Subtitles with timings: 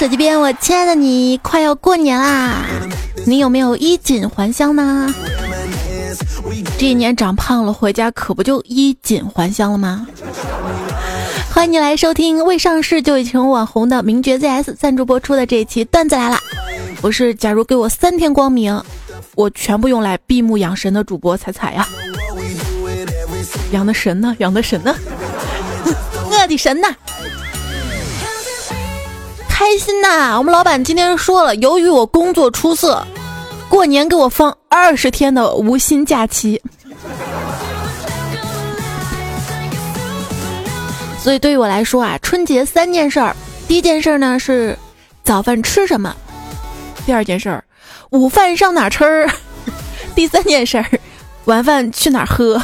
[0.00, 2.64] 手机边我亲爱的你，快要过年啦，
[3.26, 5.14] 你有没有衣锦还乡呢？
[6.78, 10.06] 这一年长胖了，回家可不就衣锦还乡了吗？
[11.52, 16.38] 欢迎你来收听未上市就已成网红的名爵 ZS 赞助播出的这一期段子来了。
[17.02, 18.82] 我是假如给我三天光明，
[19.34, 21.86] 我全部用来闭目养神的主播彩彩呀。
[23.72, 24.34] 养 的神呢？
[24.38, 24.96] 养的神呢？
[26.30, 26.88] 我的神呐！
[29.60, 30.38] 开心呐！
[30.38, 33.06] 我们老板今天说了，由于我工作出色，
[33.68, 36.58] 过年给我放二十天的无薪假期。
[41.18, 43.36] 所以对于我来说啊，春节三件事儿，
[43.68, 44.74] 第一件事儿呢是
[45.24, 46.16] 早饭吃什么，
[47.04, 47.62] 第二件事儿
[48.12, 49.28] 午饭上哪吃，
[50.14, 50.86] 第三件事儿
[51.44, 52.58] 晚饭去哪喝。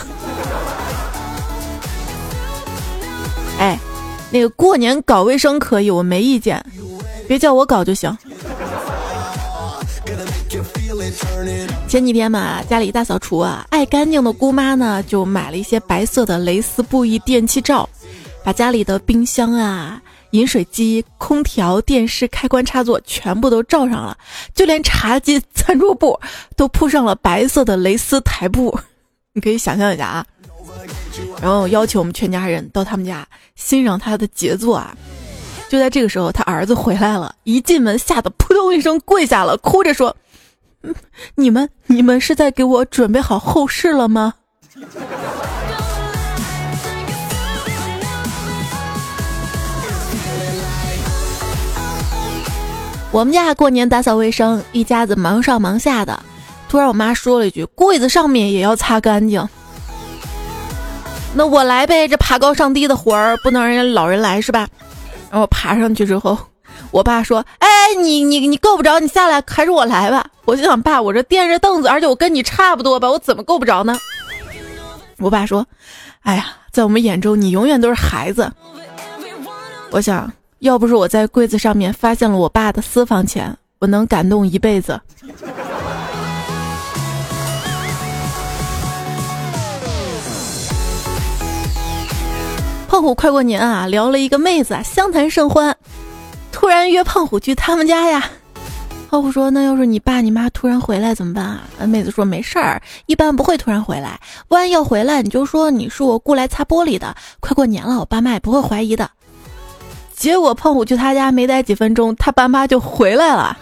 [4.31, 6.65] 那个过年搞卫生可以，我没意见，
[7.29, 8.17] 别叫我搞就行。
[11.89, 17.89] 前几天嘛，家里大扫除啊，爱干净的姑妈呢就买了一些白色的蕾丝布艺电器罩，
[18.43, 24.17] 把家里的冰箱啊、饮水机、空调、电视、开关插座全部都罩上了，
[24.55, 26.19] 就连茶几、 餐桌布
[26.57, 28.77] 都铺上了白色的蕾丝台布。
[29.33, 30.27] 你可以想象一下啊。
[31.41, 34.97] 然后邀请我们全家人到他们家欣赏他的杰作啊！
[35.69, 40.17] 就在这个时候，他儿子回来了，一进门吓得扑通一声跪下了，哭着说
[41.37, 44.35] ：“你们你们是在给我准备好后事了吗？”
[53.11, 56.23] 我们家过年打扫卫生，一家子忙上忙下的，
[56.69, 59.47] 突然我妈说了一句：“柜子上面也要擦干净。”
[61.37, 64.67] 那我来呗，这爬高上低的活儿不能让人家老人来是吧？
[65.31, 66.39] 然后爬上去之后，
[66.91, 67.69] 我爸说：“哎，
[68.01, 73.99] 你你你够不着，你下来，还是我来吧。”我就想，爸，我这垫着凳子，而且我跟你差不多吧，我怎么够不着呢？
[75.19, 75.67] 我爸说
[76.25, 78.51] ：“哎呀，在我们眼中，你永远都是孩子。”
[79.93, 84.99] 我想要不是我在柜子上面发现了我爸的私房钱，我能感动一辈子。
[92.97, 95.77] 胖虎快过年啊，聊了一个妹子啊，相谈甚欢，
[96.51, 98.31] 突然约胖虎去他们家呀。
[99.11, 104.19] 胖虎说：“那要是你爸你妈突然回来怎么办啊？”妹子说：“没事儿，一般不会突然回来。
[104.49, 107.15] 万一要回来，你就说你是我雇来擦玻璃的。
[107.39, 109.11] 快过年了，我爸妈也不会怀疑的。”
[110.17, 113.59] 结果胖虎去他家没待几分钟，他爸妈就回来了。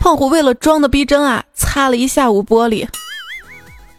[0.00, 2.88] 胖虎为了装的逼真啊，擦了一下午玻璃。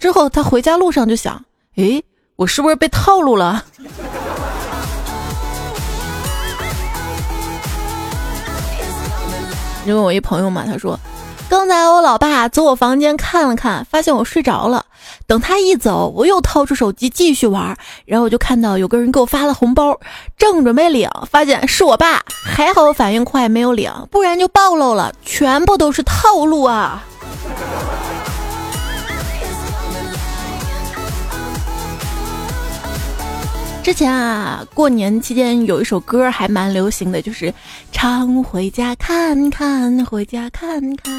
[0.02, 1.42] 之后他回家路上就想
[1.78, 2.04] ：“诶，
[2.36, 3.64] 我是不是被套路了？”
[9.86, 11.00] 就问我一朋友嘛，他说，
[11.48, 14.84] 刚才我老爸走我房间看了看，发现我睡着了。
[15.28, 17.76] 等他一走，我又掏出手机继续玩，
[18.06, 20.00] 然后我就看到有个人给我发了红包，
[20.38, 27.04] 正准备领，发现是我爸，还好我反应快，没有领，不然就暴露了，全部都是套路啊！
[33.86, 37.54] 之前啊，过年期间有一首歌还蛮流行的，就是
[37.92, 41.14] 常回家看看，回家看看。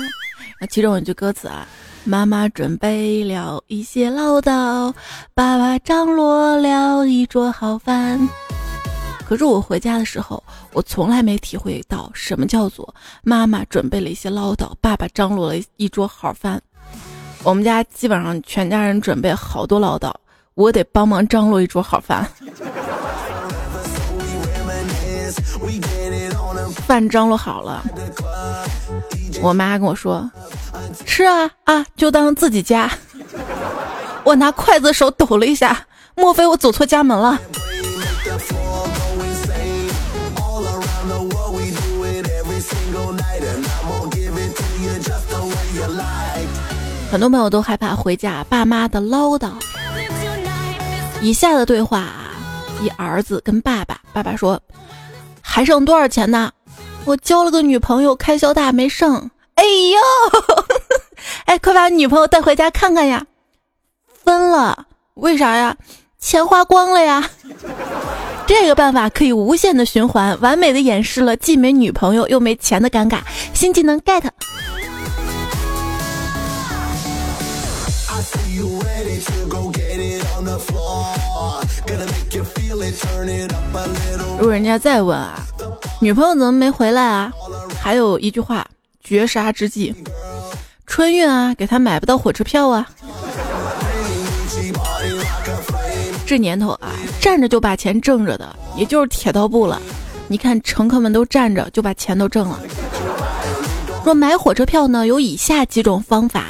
[0.60, 1.64] 那其中有一句歌词啊，
[2.02, 4.92] 妈妈准备了一些唠叨，
[5.32, 8.18] 爸爸张罗了一桌好饭。
[9.24, 16.60] 可是我回家的时候，我从来没体会到什么叫做妈妈准备了一些唠叨，爸爸张罗了一桌好饭。
[17.44, 20.12] 我们家基本上全家人准备好多唠叨。
[20.56, 22.26] 我得帮忙张罗一桌好饭，
[26.86, 27.84] 饭张罗好了，
[29.42, 30.30] 我妈跟我说
[31.04, 32.90] ：“吃啊啊，就当自己家。”
[34.24, 37.38] 我拿筷子手抖了一下，莫非我走错家门了？
[47.10, 49.50] 很多朋友都害怕回家爸妈的唠叨。
[51.20, 52.30] 以下的对话啊，
[52.82, 54.60] 一儿子跟爸爸，爸爸说
[55.40, 56.52] ：“还剩多少钱呢？
[57.04, 59.30] 我交了个女朋友，开销大没剩。
[59.54, 59.98] 哎呦，
[61.46, 63.26] 哎，快把女朋友带回家看看呀！
[64.24, 65.76] 分了，为啥呀？
[66.18, 67.30] 钱花光了呀！
[68.46, 73.20] 这个办法可以无限的循环，完美的演示了既没女朋友又没钱的尴尬。
[73.54, 74.22] 新技能 get。”
[84.38, 85.40] 如果人家再问啊，
[86.00, 87.32] 女朋友怎么没回来啊？
[87.80, 88.66] 还有一句话：
[89.02, 89.94] 绝杀之际，
[90.86, 92.86] 春运啊，给他买不到火车票啊。
[96.26, 99.80] 这年头啊，站着就把钱挣着的，也就是铁道部了。
[100.28, 102.58] 你看，乘客们都站着，就把钱都挣了。
[104.04, 106.44] 若买火车票呢，有以下几种方法：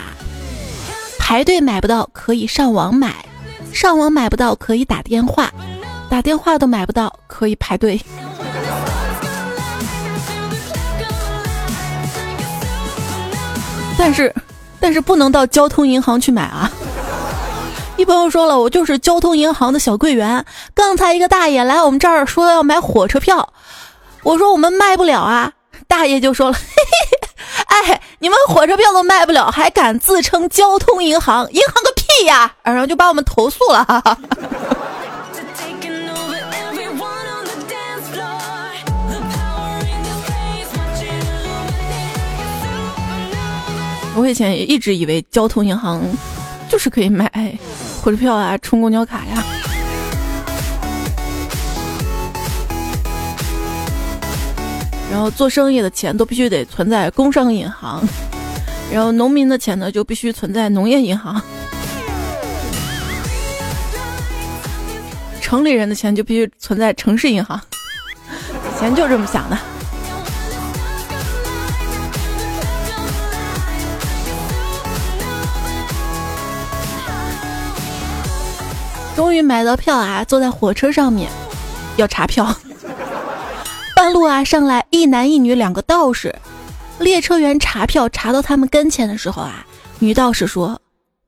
[1.18, 3.10] 排队买不到，可以上网买；
[3.76, 5.44] 上网买不到，可以打电话；
[6.08, 8.00] 打电话都买不到，可以排队。
[13.98, 14.34] 但是，
[14.80, 16.72] 但是不能到交通银行去买啊！
[17.98, 20.42] 一朋友说了，我就是交通银行的小柜员。
[20.74, 23.52] 刚才一个大爷来我们这儿说要买火车票，
[24.22, 25.52] 我说我们卖不了啊。
[25.86, 26.60] 大爷就说了， 嘿
[27.84, 31.46] 嘿，哎，你们火车票都卖不了，还敢自称交通银行？
[31.52, 32.50] 银行个屁呀！
[32.62, 33.84] 然后就把我们投诉了。
[33.84, 34.18] 哈哈。
[44.18, 46.00] 我以前也一直以为交通银行
[46.70, 47.30] 就是可以买
[48.02, 49.44] 火车票啊、充公交卡呀，
[55.10, 58.02] 然后做生意的钱都必须得存在工商银行，
[58.90, 61.38] 然后农民的钱呢就必须存在农业银行，
[65.46, 67.56] 城里人的钱就必须存在城市银行，
[68.26, 69.56] 以前就这么想的。
[79.14, 80.24] 终于买到票啊！
[80.24, 81.30] 坐在火车上面，
[81.94, 82.52] 要查票。
[83.94, 86.34] 半路啊，上来一男一女两个道士。
[86.98, 89.64] 列车员查票查到他们跟前的时候啊，
[90.00, 90.80] 女道士说：“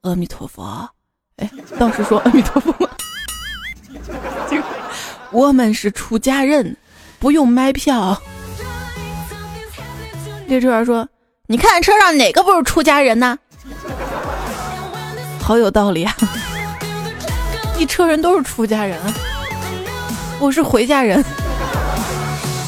[0.03, 0.91] 阿弥陀佛。”
[1.39, 1.49] 哎，
[1.79, 2.75] 道士说：“阿弥陀佛。”
[5.31, 6.77] 我们是出家人，
[7.19, 8.21] 不用买票。
[10.47, 11.07] 列车员说
[11.47, 13.39] ：“你看车上哪个不是出家人呢？”
[15.41, 16.15] 好有道理啊！
[17.79, 18.99] 一车人都是出家人，
[20.41, 21.23] 我是回家人。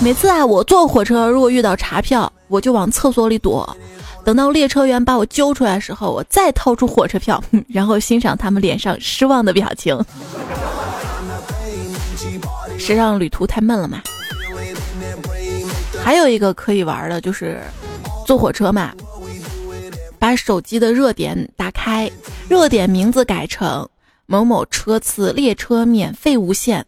[0.03, 3.77] 每次啊，我坐火车如果遇到查票，我就往厕所里躲。
[4.25, 9.99] 等到列车员把我揪出来的时候，我再掏出火车票，然后欣赏他们脸上失望的表情。
[12.81, 14.03] 谁让旅途太闷了嘛？
[16.03, 17.61] 还有一个可以玩的就是
[18.27, 18.93] 坐火车嘛，
[20.19, 22.11] 把手机的热点打开，
[22.49, 23.87] 热点名字改成。
[24.27, 26.85] 某某车次列车免费无限，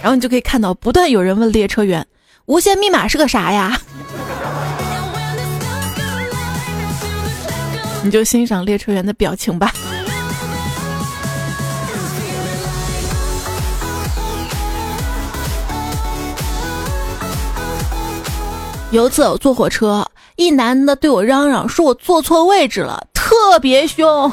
[0.00, 2.06] 然后你就可以看到不断有人问列车员
[2.46, 3.78] ：“无限密码是个啥呀？”
[8.04, 9.72] 你就欣赏列车员的表情吧。
[18.92, 20.06] 有一次我坐火车，
[20.36, 24.30] 一男的对我嚷嚷说我坐错位置了，特别凶。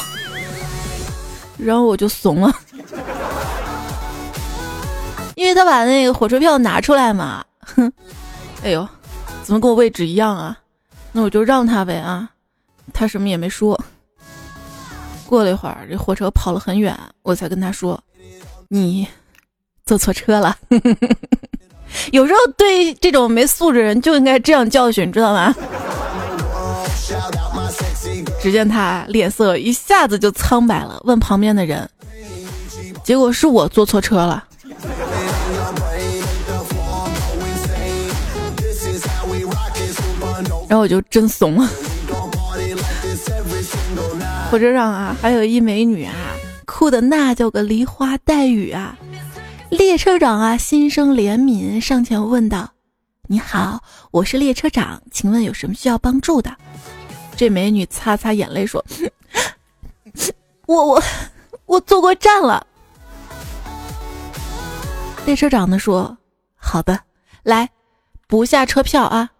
[1.57, 2.53] 然后我就怂了，
[5.35, 7.91] 因为他把那个火车票拿出来嘛，哼，
[8.63, 8.87] 哎呦，
[9.43, 10.57] 怎么跟我位置一样啊？
[11.11, 12.29] 那我就让他呗啊，
[12.93, 13.79] 他什么也没说。
[15.25, 17.99] 过了一会儿，这火车跑了很远，我才跟他说
[18.69, 19.07] ：“你
[19.85, 20.55] 坐错车了。
[22.11, 25.55] ”有时候对这种没素质人就应该这样教训，知道吗？
[28.41, 31.89] 只见他脸色一下子就苍白了，问旁边的人，
[33.03, 34.43] 结果是我坐错车了，
[40.67, 41.69] 然后我就真怂了。
[44.51, 46.13] 火车上啊，还有一美女啊，
[46.65, 48.95] 哭的那叫个梨花带雨啊。
[49.73, 52.69] 列车长啊，心生怜悯，上前问道
[53.27, 56.55] ：“你好，我是列车长，请问有什么需要帮助的？”
[57.35, 58.85] 这美女擦擦眼泪说
[60.67, 61.03] ：“我我
[61.65, 62.67] 我坐过站了。”
[65.25, 66.15] 列车长呢说
[66.55, 66.99] ：“好的，
[67.41, 67.67] 来
[68.27, 69.31] 补下车票啊。”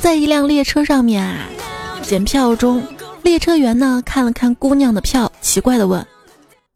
[0.00, 1.48] 在一辆列车上面啊，
[2.02, 2.82] 检票中，
[3.24, 6.06] 列车员呢看了看姑娘的票，奇怪的问：“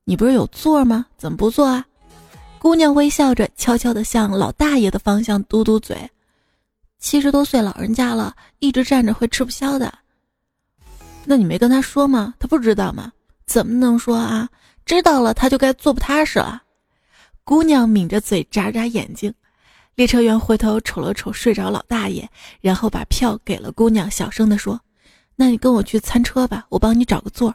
[0.05, 1.05] 你不是有座吗？
[1.19, 1.85] 怎么不坐啊？”
[2.59, 6.11] 姑娘微笑着，悄悄地向老大爷的方向嘟嘟嘴。
[6.99, 9.93] 七十多岁老人家了，一直站着会吃不消的。
[11.27, 12.33] 那你没跟他说吗？
[12.39, 13.13] 他不知道吗？
[13.47, 14.49] 怎么能说啊？
[14.87, 16.63] 知道了他就该坐不踏实了。
[17.45, 19.33] 姑娘抿着嘴，眨眨眼睛。
[19.97, 22.27] 列车员回头瞅了瞅睡着老大爷，
[22.63, 24.81] 然后把票给了姑娘，小声地说
[25.41, 27.55] ：“那你跟我去餐车吧，我帮你找个座。”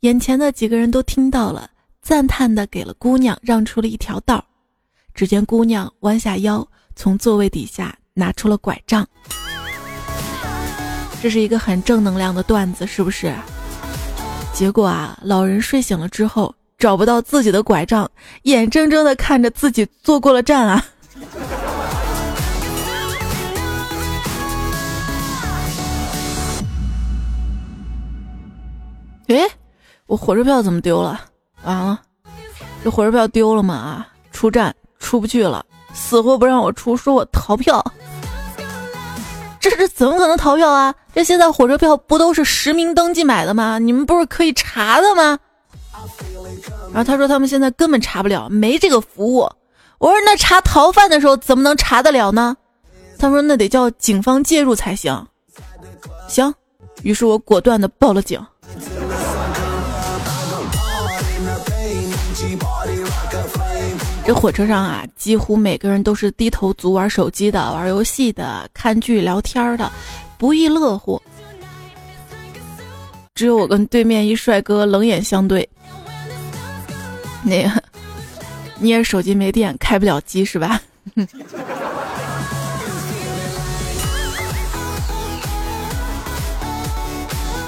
[0.00, 1.70] 眼前的几个人都听到了。
[2.00, 4.42] 赞叹的给了姑娘让出了一条道。
[5.14, 9.06] 只见姑娘弯下腰，从座位底下拿出了拐杖。
[11.20, 13.34] 这是一个很正能量的段子，是不是？
[14.54, 18.10] 结果啊，老人睡醒了之后找不到自己的拐杖，
[18.42, 20.84] 眼睁睁的看着自己坐过了站啊！
[29.28, 29.50] 诶，
[30.06, 31.20] 我火车票怎么丢了？
[31.62, 32.00] 完了，
[32.82, 33.74] 这火车票丢了嘛？
[33.74, 37.84] 啊，出站出不去了，死活不让我出，说我逃票。
[39.60, 40.94] 这是怎么可能逃票啊？
[41.12, 43.78] 这现在火车票不都是实名登记买的吗？
[43.78, 45.38] 你们不是可以查的吗？
[46.92, 49.40] 然后他说他们现在根本查不了，没这个服务。
[49.98, 52.56] 我说那查逃犯的时候怎么能查得了呢？
[53.18, 55.26] 他说那得叫警方介入才行。
[56.28, 56.54] 行，
[57.02, 58.40] 于是我果断的报了警。
[64.28, 69.90] 这火车上啊，几乎每个人都是低头族，玩手机的、玩游戏的、看剧聊天的，
[70.36, 71.18] 不亦乐乎。
[73.34, 75.66] 只有我跟对面一帅哥冷眼相对。
[77.42, 77.82] 那个，
[78.78, 80.78] 你也手机没电，开不了机是吧？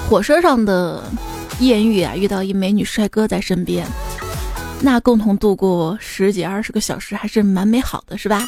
[0.07, 1.03] 火车上的
[1.59, 3.83] 艳遇啊，遇到一美女帅哥在身边。
[4.83, 8.47] 那共同度过十几二十个小时还是蛮美好的，是吧？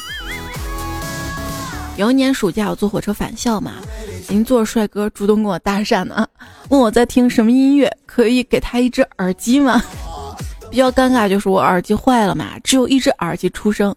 [1.96, 3.74] 有一年暑假我坐火车返校嘛，
[4.28, 6.26] 邻座帅哥主动跟我搭讪呢，
[6.70, 9.80] 问我在听什么音乐，可以给他一只耳机吗？
[10.72, 13.94] 比较尴尬就是我耳机坏了嘛，只有一只耳机出声，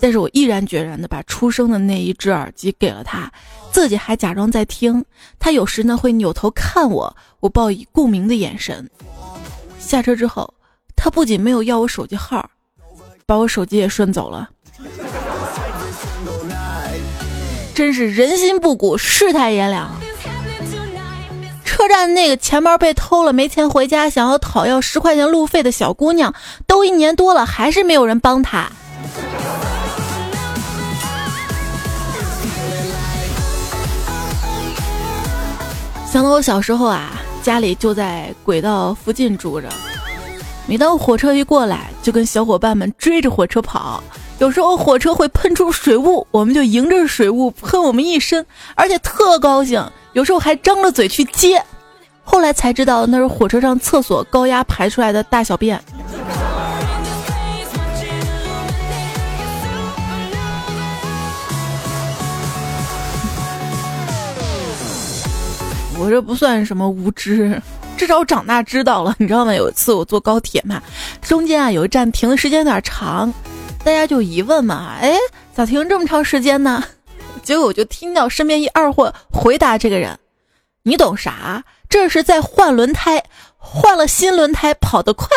[0.00, 3.28] 但是我毅然决然的把出声的那一只耳机给了他，
[3.72, 5.04] 自己还假装在听。
[5.40, 8.88] 他有时呢会扭头看我，我报以共鸣的眼神。
[9.80, 10.54] 下车之后。
[11.04, 12.48] 他不仅没有要我手机号，
[13.26, 14.48] 把我手机也顺走了。
[17.74, 19.90] 真是人心不古，世态炎凉。
[21.64, 26.32] 车站那个钱包被偷了，没钱回家，想要讨要十块钱路费的小姑娘，
[26.68, 28.70] 都一年多了，还是没有人帮她。
[36.12, 39.68] 想到我小时候啊，家里就在轨道附近住着。
[40.72, 44.02] 每当火车一过来，就跟小伙伴们追着火车跑。
[44.38, 49.86] 有时候火车会喷出水雾，我们就迎着水雾喷我们一身，而且特高兴。
[50.14, 51.62] 有时候还张着嘴去接。
[52.24, 55.78] 后来才知道那是火车上厕所高压排出来的大小便。
[65.98, 67.60] 我这不算什么无知。
[68.02, 69.54] 至少长大知道了，你知道吗？
[69.54, 70.82] 有一次我坐高铁嘛，
[71.20, 73.32] 中间啊有一站停的时间有点长，
[73.84, 75.16] 大家就疑问嘛，哎，
[75.54, 76.82] 咋停这么长时间呢？
[77.44, 80.18] 结果我就听到身边一二货回答这个人
[80.82, 81.62] ：“你懂啥？
[81.88, 83.22] 这是在换轮胎，
[83.56, 85.28] 换了新轮胎跑得快。”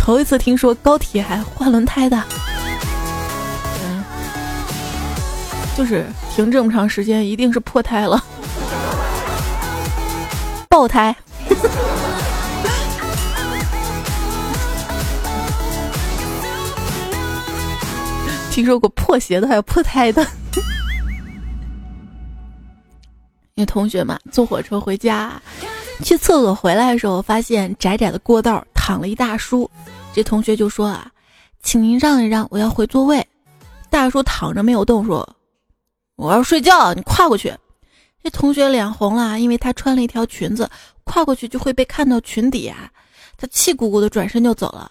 [0.00, 2.20] 头一次听说高铁还换轮胎的。
[5.76, 8.22] 就是停这么长时间，一定是破胎了，
[10.70, 11.14] 爆胎。
[18.50, 20.24] 听说过破鞋的，还有破胎的。
[23.56, 25.32] 那同学嘛，坐火车回家，
[26.04, 29.68] 去厕所回来的时候，发现窄窄的过道躺了一大叔。
[30.12, 31.10] 这同学就说啊
[31.64, 33.26] ：“请您让一让，我要回座位。”
[33.90, 35.28] 大叔躺着没有动，说。
[36.16, 37.52] 我要睡觉，你跨过去。
[38.22, 40.70] 这同学脸红了，因为他穿了一条裙子，
[41.04, 42.88] 跨过去就会被看到裙底啊。
[43.36, 44.90] 他气鼓鼓的转身就走了。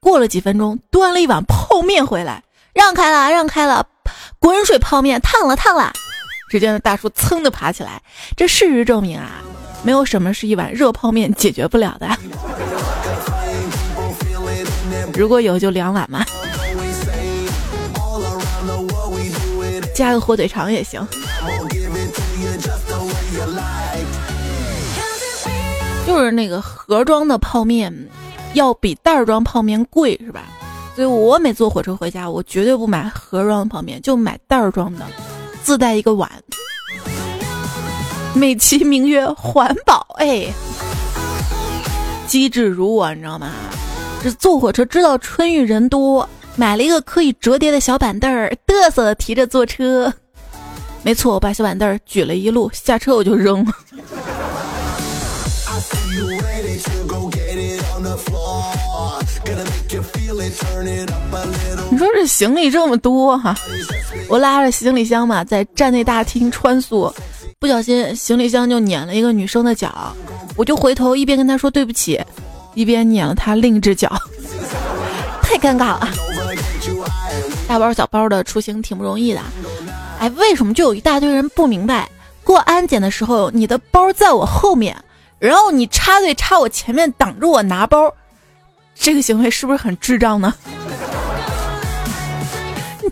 [0.00, 3.86] 过了几分钟，端了一碗泡面回来，让开了，让开了，
[4.38, 5.92] 滚水泡面，烫了，烫了。
[6.50, 8.02] 只见那大叔噌的爬起来。
[8.36, 9.42] 这事实证明啊，
[9.82, 12.08] 没有什么是一碗热泡面解决不了的。
[15.14, 16.24] 如果有，就两碗嘛。
[19.98, 21.04] 加个火腿肠也行，
[26.06, 27.92] 就是那个盒装的泡面，
[28.52, 30.44] 要比袋装泡面贵，是吧？
[30.94, 35.04] 所以我每坐火车回家，我绝对不买盒装的泡面，就买袋装的，
[35.64, 36.30] 自带一个碗，
[38.34, 40.46] 美其名曰环保，哎，
[42.28, 43.50] 机智如我，你知道吗？
[44.22, 46.28] 这坐火车知道春运人多。
[46.58, 50.12] 买了一个可以折叠的小板凳儿，嘚瑟的提着坐车。
[51.04, 53.72] 没错，我把小板凳儿举了一路，下车我就扔了。
[61.90, 63.54] 你说这行李这么多哈，
[64.28, 67.14] 我拉着行李箱嘛，在站内大厅穿梭，
[67.60, 70.12] 不小心行李箱就碾了一个女生的脚，
[70.56, 72.20] 我就回头一边跟她说对不起，
[72.74, 74.12] 一边碾了她另一只脚，
[75.40, 76.08] 太尴尬了。
[77.68, 79.42] 大包小包的出行挺不容易的，
[80.18, 82.08] 哎，为什么就有一大堆人不明白，
[82.42, 84.96] 过安检的时候你的包在我后面，
[85.38, 88.10] 然后你插队插我前面挡着我拿包，
[88.94, 90.54] 这个行为是不是很智障呢？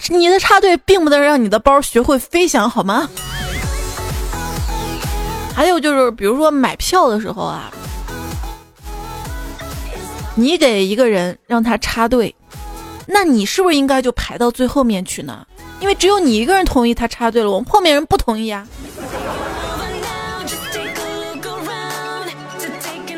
[0.08, 3.08] 你的插队并不能让你的包学会飞翔，好吗？
[5.54, 7.70] 还有就是，比如说买票的时候啊，
[10.34, 12.34] 你给一个人让他插队，
[13.06, 15.46] 那你是不是应该就排到最后面去呢？
[15.80, 18.66] 因为只有你一个人同意他插队了，我们后面人不同意啊。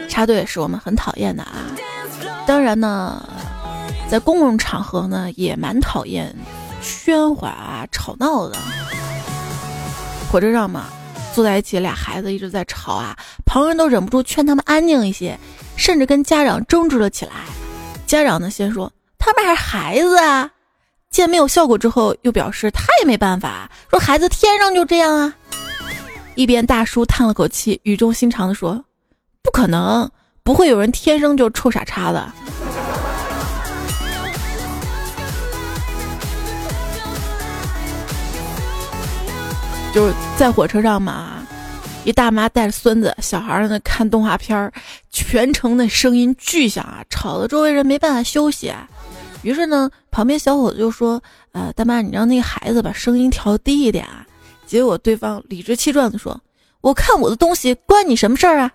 [0.08, 1.70] 插队是我们很讨厌的啊，
[2.46, 3.22] 当然呢，
[4.10, 6.34] 在公共场合呢也蛮讨厌。
[6.82, 8.56] 喧哗啊吵闹的，
[10.30, 10.86] 火车上嘛，
[11.34, 15.38] 坐在一起俩孩子一直在吵啊，旁人都忍不住劝他们安静一些，
[15.76, 17.32] 甚至跟家长争执了起来。
[18.06, 18.90] 家长呢先说
[19.28, 20.50] 他们还是孩子啊，
[21.10, 25.34] 见没有效果之后又表示他也没办法，说孩子天生就这样啊。
[26.34, 28.82] 一边大叔叹了口气，语重心长的说
[29.44, 30.10] ：“不可能，
[30.42, 32.32] 不会有人天生就臭傻叉的。”
[39.92, 41.46] 就是在火车上嘛，
[42.04, 44.72] 一大妈带着孙子小孩儿在那看动画片儿，
[45.10, 48.72] 全程的声音巨响啊，吵得周围人没办法休息。
[49.42, 51.22] 于是呢，旁边小伙子就说
[51.52, 54.26] ：“呃，大妈，你让那个孩子把声音调低一点啊。”
[54.66, 56.40] 结果对方理直气壮的说
[56.82, 58.70] ：“我看我的东西，关你什么事儿啊？”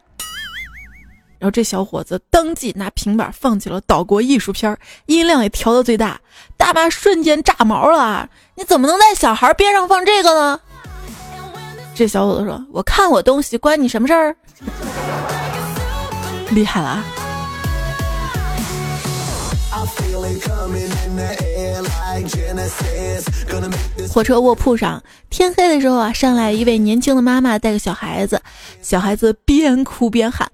[1.38, 6.19] 然后这小伙子当即拿平板放起了岛国艺术片，音量也调到最大。
[6.56, 10.60] 大妈瞬间炸毛了啊：“你怎么能在小孩边上放这个呢？”
[11.93, 14.36] 这小伙子说：“我看我东西，关你什么事儿？”
[16.52, 17.04] 厉害了啊！
[24.10, 28.41] 火车卧铺上，天黑的时候啊，上来一位年轻的妈妈带个小孩子，
[28.82, 30.52] 小孩子边哭边喊：“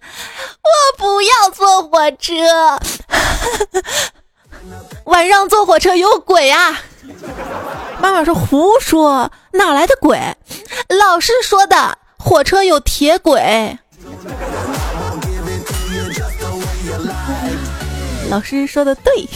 [0.63, 2.33] 我不要坐火车，
[5.05, 6.79] 晚上坐火车有鬼啊！”
[8.01, 10.17] 妈妈说：“胡说，哪来的鬼？
[10.87, 13.77] 老师说的，火车有铁轨。”
[18.29, 19.27] 老师说的对，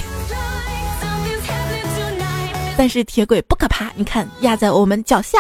[2.78, 5.40] 但是铁轨不可怕，你看压在我们脚下。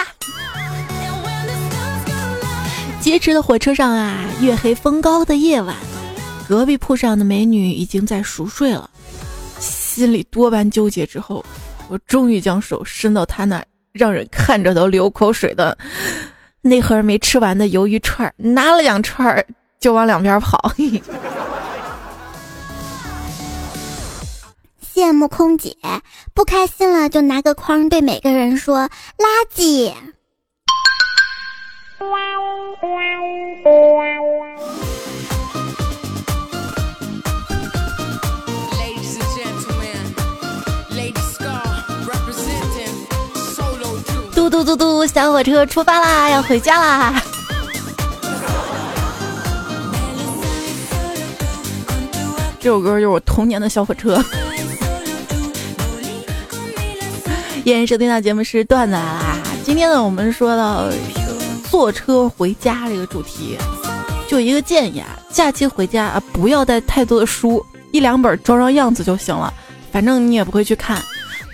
[3.01, 5.75] 劫持的火车上啊，月黑风高的夜晚，
[6.47, 8.89] 隔壁铺上的美女已经在熟睡了，
[9.59, 11.43] 心里多般纠结之后。
[11.89, 15.77] 我终于将手伸到他那让人看着都流口水的
[16.61, 19.45] 那盒没吃完的鱿鱼串，拿了两串
[19.81, 20.71] 就往两边跑。
[24.93, 25.75] 羡慕空姐，
[26.35, 29.91] 不开心了就拿个筐对每个人说垃圾。
[44.35, 47.19] 嘟嘟嘟嘟，小火车出发啦，要回家啦！
[52.59, 54.23] 这首歌就是我童年的小火车。
[57.65, 59.37] 依然收听到节目是段子来啦。
[59.63, 60.89] 今天呢，我们说到
[61.69, 63.57] 坐车回家这个主题，
[64.27, 69.53] 就一个建议啊，假期回家啊，不要带太多的书，一两本装装样子就行了，
[69.93, 71.01] 反正你也不会去看。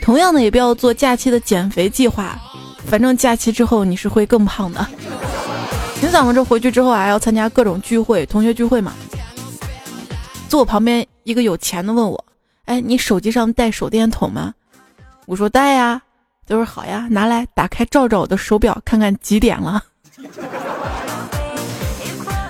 [0.01, 2.35] 同样的，也不要做假期的减肥计划。
[2.87, 4.83] 反正假期之后你是会更胖的。
[6.01, 8.93] 你怎么这回去之后还要参加各种聚会，同学聚会嘛？
[10.47, 12.25] 坐我旁边一个有钱的问我
[12.65, 14.55] ：“哎，你手机上带手电筒吗？”
[15.29, 16.01] 我说带呀。
[16.47, 19.83] 他说好呀，拿来打开照照我的手表，看看几点了。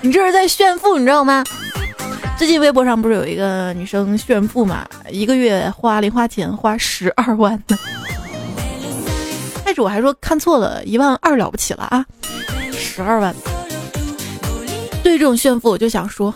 [0.02, 1.44] 你这是在炫富，你知道吗？
[2.38, 4.88] 最近微博上不是有一个女生炫富嘛？
[5.10, 7.78] 一个月花零花钱花十二万呢。
[9.66, 12.06] 开始我还说看错了，一万二了不起了啊，
[12.72, 13.36] 十二万。
[15.04, 16.34] 对这种炫富，我就想说，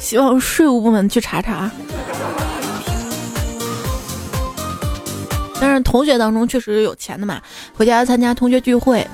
[0.00, 1.70] 希望税务部门去查查。
[5.60, 7.40] 但是同学当中确实有钱的嘛，
[7.74, 9.06] 回家参加同学聚会，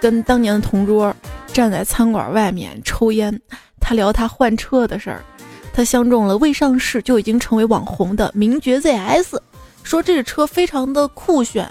[0.00, 1.14] 跟当年的同桌
[1.52, 3.40] 站在餐馆外面抽烟，
[3.80, 5.24] 他聊他换车的事儿，
[5.72, 9.38] 他相中了未上市就已经成为网红的名爵 ZS，
[9.82, 11.68] 说这个车非常的酷炫。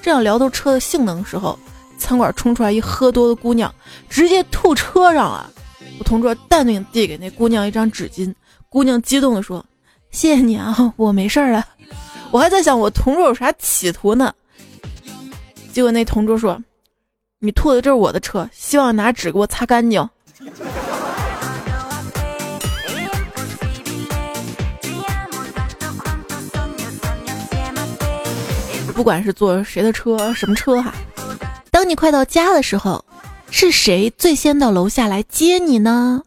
[0.00, 1.58] 正要聊到车的性能时候，
[1.98, 3.72] 餐馆冲出来一喝多的姑娘，
[4.08, 5.50] 直接吐车上啊！
[5.98, 8.32] 我同桌淡定递给那姑娘一张纸巾，
[8.68, 9.64] 姑娘激动地说
[10.10, 11.64] ：“谢谢你啊，我没事儿了。”
[12.30, 14.34] 我还在想我同桌有啥企图呢，
[15.72, 16.62] 结果那同桌说
[17.40, 20.06] ：“你吐的这是我的车，希望拿纸给我擦干净。”
[28.94, 30.92] 不管是坐谁的车，什么车哈，
[31.70, 33.02] 当你快到家的时候，
[33.50, 36.20] 是谁最先到楼下来接你呢？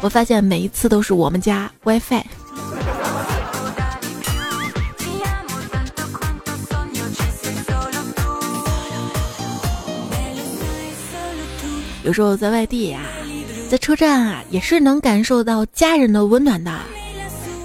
[0.00, 2.24] 我发现每一次都是我们家 WiFi。
[12.08, 13.02] 有时候在外地呀，
[13.68, 16.80] 在车站啊，也是能感受到家人的温暖的。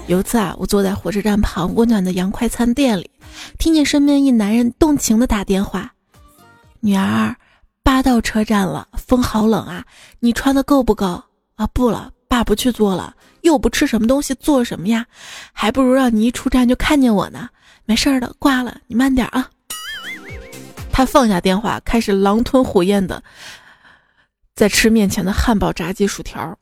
[0.06, 3.10] 有一次啊，我坐在火车站旁温暖的洋快餐店里，
[3.58, 5.90] 听见身边一男人动情的打电话
[6.80, 7.34] ：“女儿，
[7.82, 9.82] 爸到车站了，风好冷啊，
[10.20, 11.22] 你穿的够不够
[11.54, 11.66] 啊？
[11.72, 15.06] 不了，爸不去坐了，又不吃什么东西，坐什么呀？
[15.54, 17.48] 还不如让你一出站就看见我呢。
[17.86, 19.48] 没事的，挂了，你慢点啊。”
[20.92, 23.22] 他放下电话，开始狼吞虎咽的
[24.54, 26.56] 在吃面前的汉堡、炸鸡、薯条。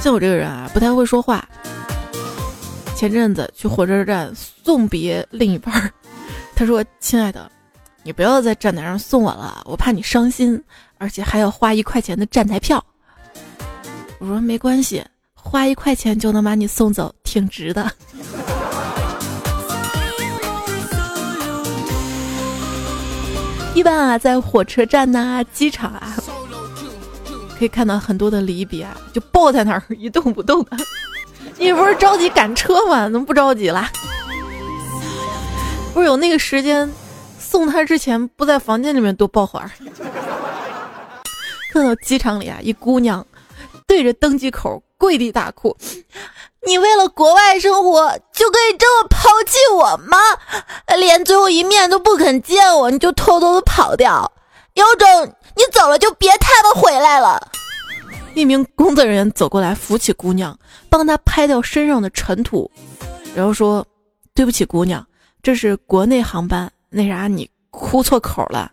[0.00, 1.46] 像我这个人啊，不太会说话。
[2.96, 5.92] 前阵子去火车站送别另一半，
[6.56, 7.52] 他说：“亲爱的，
[8.02, 10.58] 你不要在站台上送我了，我怕你伤心，
[10.96, 12.82] 而且还要花一块钱的站台票。”
[14.18, 15.04] 我说：“没关系，
[15.44, 17.90] 花一块钱就能把你送走，挺值的。”
[23.74, 26.14] 一般啊，在火车站呐、机场啊。
[27.58, 30.76] 可以看到很多的离别，就抱在那儿一动不动的。
[31.58, 33.04] 你不是着急赶车吗？
[33.08, 33.88] 怎么不着急了？
[35.94, 36.90] 不是有那个时间
[37.38, 39.70] 送他之前不在房间里面多抱会儿？
[41.72, 43.24] 看到机场里啊，一姑娘
[43.86, 45.76] 对着登机口跪地大哭
[46.66, 50.16] ：“你为了国外生活就可以这么抛弃我吗？
[50.96, 54.30] 连最后一面都不肯见我，你就偷偷的跑掉？
[54.74, 57.38] 有种！”你走了就别他妈回来了！
[58.34, 62.70] 一名工作人员走过来扶起姑娘，帮她拍掉身上的尘土，
[63.34, 63.86] 然后说
[64.34, 65.06] ：“对不起，姑娘，
[65.42, 68.72] 这是国内航班，那啥，你哭错口了。”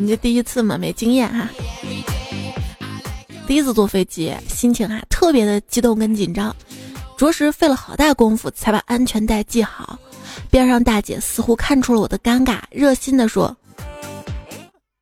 [0.00, 1.46] 你这第一次嘛，没经验哈。
[3.46, 6.56] 第一次坐飞机，心情啊特别的激动跟紧张，
[7.18, 9.98] 着实费了好大功夫才把安全带系好。
[10.50, 13.54] 边上大姐似乎看出了我的尴尬，热心的说：“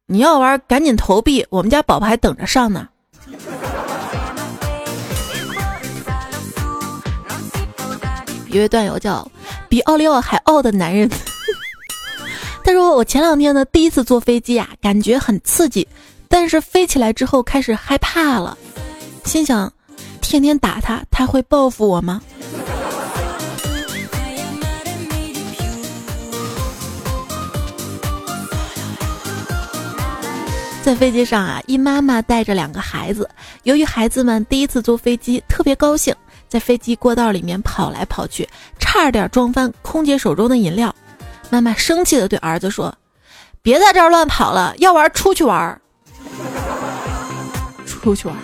[0.06, 2.88] 你要玩赶紧投币，我们家宝宝还等着上呢。”
[8.50, 9.30] 一位段友叫
[9.68, 11.08] 比奥利奥还傲的男人，
[12.68, 15.88] 他说：“我前两天呢第一次坐飞机啊，感觉很刺激。”
[16.28, 18.58] 但是飞起来之后开始害怕了，
[19.24, 19.72] 心想，
[20.20, 22.20] 天天打他，他会报复我吗？
[30.82, 33.26] 在飞机上啊，一妈妈带着两个孩子，
[33.62, 36.14] 由于孩子们第一次坐飞机，特别高兴，
[36.50, 38.46] 在飞机过道里面跑来跑去，
[38.78, 40.94] 差点撞翻空姐手中的饮料。
[41.50, 42.94] 妈妈生气的对儿子说
[43.62, 45.80] ：“别在这儿乱跑了，要玩出去玩。”
[47.86, 48.36] 出去玩。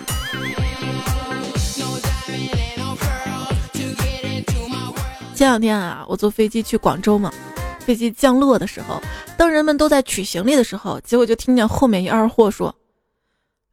[5.35, 7.31] 前两天啊，我坐飞机去广州嘛，
[7.79, 9.01] 飞机降落的时候，
[9.37, 12.73] 当人们都在取行李的时候，结果就听见后面一二货说：“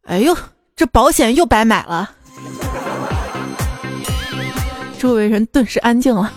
[0.04, 0.36] 哎呦，
[0.76, 2.10] 这保险又白买了。”
[4.98, 6.32] 周围人顿时安静了。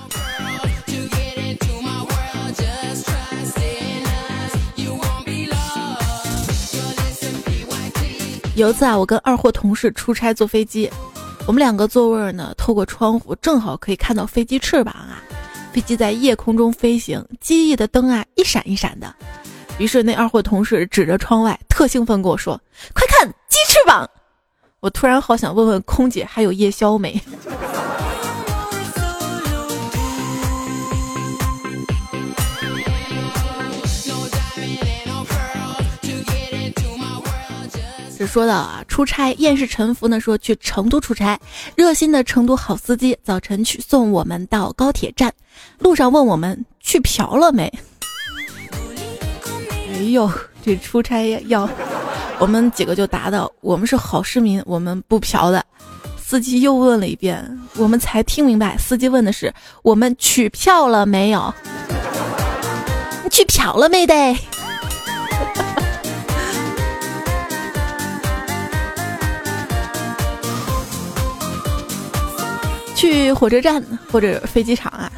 [8.56, 10.90] 有一次啊，我跟二货同事出差坐飞机，
[11.46, 15.22] 我们两个座位呢，透过窗户正好可以看到飞机翅膀啊。
[15.74, 19.14] 飞机在夜空中飞行，机翼的灯啊一闪一闪的。
[19.78, 22.58] 于是那二货同事指着窗外，特兴奋跟我说
[22.96, 24.10] ：“快看，鸡翅膀！”
[24.80, 27.22] 我突然好想问问空姐还有夜宵没。
[38.26, 41.40] 说到啊，出差厌世沉浮呢，说去成都出差，
[41.76, 45.32] 热心的成都好司机早晨去送我们到高铁站，
[45.80, 47.72] 路上问我们去嫖了没？
[49.94, 50.30] 哎呦，
[50.64, 51.70] 这出差要，
[52.40, 55.64] 我们几个就答道：我们是好市民，我们不嫖的。
[56.18, 61.54] 司机又问了一遍，我们才听明白，司机问的是我们取票了没有？
[63.24, 64.36] 你取票了没得？
[73.06, 75.12] 去火车站或者飞机场啊，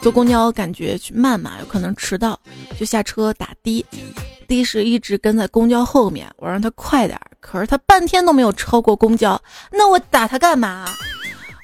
[0.00, 2.38] 坐公交感觉去慢嘛，有可能迟到，
[2.78, 3.84] 就下车打的。
[4.46, 9.40] 的士一直跟在公交后面，我让他快点，可是他半天都没有超过公交，
[9.72, 10.84] 那我打他干嘛？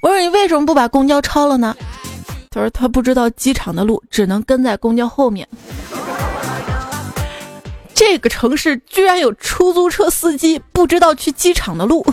[0.02, 1.76] 我说你为什么不把公交超了呢？
[2.50, 5.46] 他说他不知道机场的路，只能跟在公交后面。
[7.94, 12.04] 这个城市居然有出租车司机不知道去机场的路。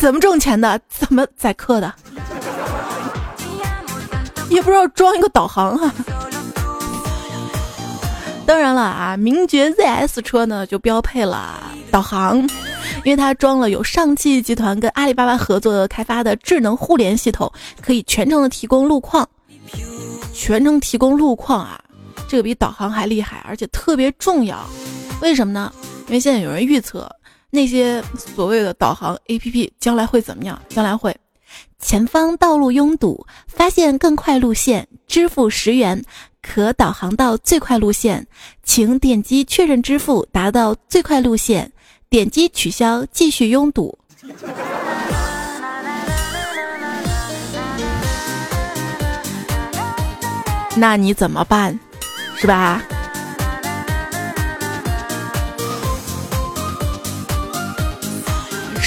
[0.00, 0.80] 怎么挣钱的？
[0.88, 1.94] 怎么宰客的？
[4.48, 5.94] 也不知道装一个导航啊！
[8.46, 12.38] 当然了啊，名爵 ZS 车呢就标配了导航，
[13.04, 19.28] 因为它装了有上汽集团跟阿里巴巴合作开发的智能互联系统，可以全程的提供路况。
[20.32, 21.78] 全程提供路况啊，
[22.26, 24.58] 这个比导航还厉害，而且特别重要。
[25.20, 25.70] 为什么呢？
[26.06, 27.06] 因为现在有人预测。
[27.50, 30.60] 那些所谓的导航 APP 将来会怎么样？
[30.68, 31.16] 将来会，
[31.80, 36.00] 前方道路拥堵，发现更快路线，支付十元
[36.40, 38.26] 可导航到最快路线，
[38.62, 41.72] 请点击确认支付，达到最快路线，
[42.08, 43.98] 点击取消，继续拥堵。
[50.76, 51.78] 那你怎么办？
[52.36, 52.80] 是吧？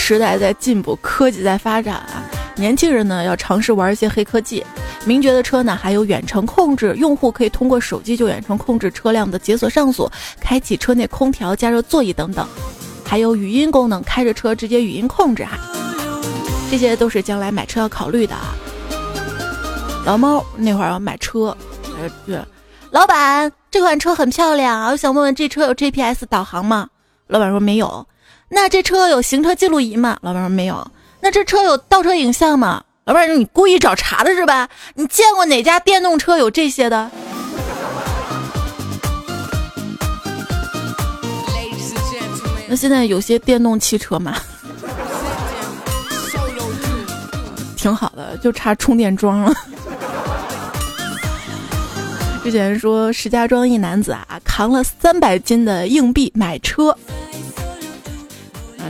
[0.05, 2.29] 时代在进步，科技在发展啊！
[2.57, 4.61] 年轻人呢要尝试玩一些黑科技。
[5.05, 10.11] 名爵的车呢还有远程控制，用户可以通过手机就远程控制车辆的解锁上锁，
[10.41, 12.45] 开启车内空调、加热座椅等等，
[13.05, 15.57] 还有语音功能，开着车直接语音控制哈。
[16.69, 18.53] 这些都是将来买车要考虑的啊。
[20.05, 21.55] 老猫那会儿要买车，
[22.27, 22.45] 呃，
[22.91, 26.89] 老板这款车很漂亮，我想问问这车有 GPS 导航吗？
[27.27, 28.05] 老板说没有。
[28.55, 30.15] 那这车有行车记录仪吗？
[30.21, 30.87] 老板说没有。
[31.19, 32.83] 那这车有倒车影像吗？
[33.03, 34.69] 老板说你故意找茬的是吧？
[34.93, 37.09] 你见过哪家电动车有这些的？
[42.67, 44.37] 那现在有些电动汽车嘛，
[47.75, 49.51] 挺好的，就差充电桩了。
[52.43, 56.95] 之前说石家庄一男子啊，扛了三百斤的硬币买车。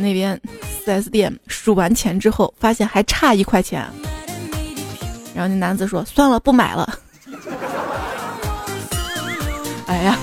[0.04, 0.40] 那边
[0.86, 3.84] 4S 店数完钱之后，发现还差一块钱，
[5.34, 7.00] 然后那男子说：“算了，不买了。
[9.88, 10.18] ”哎呀！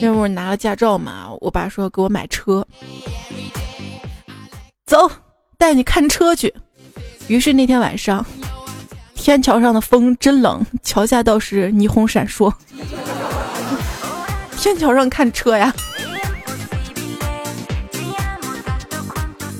[0.00, 2.66] 那会儿拿了驾照嘛，我爸说给我买车，
[4.84, 5.08] 走，
[5.56, 6.52] 带你看车去。
[7.28, 8.26] 于是那天晚上，
[9.14, 12.52] 天桥上的风真冷，桥下倒是霓虹闪烁。
[14.62, 15.74] 天桥上看车呀，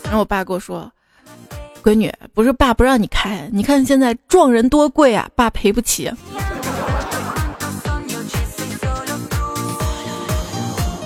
[0.04, 0.88] 然后我爸跟我说
[1.82, 6.04] ：“闺女，不是爸不让你开，你看现在撞人多贵啊，爸赔不起。”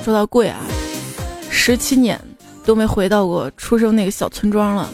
[0.04, 0.58] 说到贵啊，
[1.50, 2.20] 十七年
[2.66, 4.90] 都没回到过出生那个小村庄了，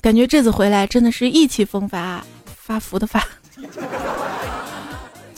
[0.00, 2.20] 感觉这次回来真的是意气风发，
[2.56, 3.24] 发福的发。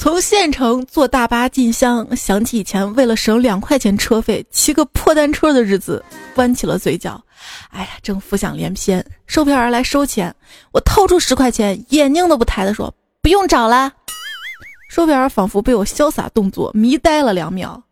[0.05, 7.19] 从县城坐大巴进乡，想起以前为了省两块钱车费骑个破单车的日子，弯起了嘴角。
[7.71, 10.37] 哎呀，正浮想联翩，售票员来收钱，
[10.73, 13.91] 我掏出十块钱，眼睛都不抬的说：“不用找了。”
[14.91, 17.83] 售票员仿佛被我潇洒动作迷呆了两秒，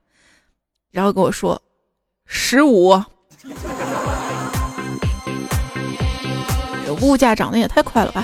[0.91, 1.63] 然后跟我说
[2.29, 2.91] ：“十五。”
[7.01, 8.23] 物价涨得也太快了吧！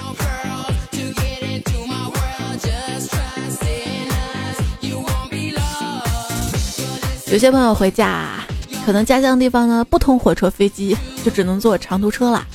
[7.31, 8.43] 有些朋友回家，
[8.87, 12.47] 可能家乡地方呢不通火车、飞机，就只能坐长途车了。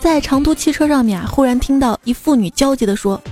[0.00, 3.22] 在长途汽车上面啊，忽然听到一妇女焦急地说：“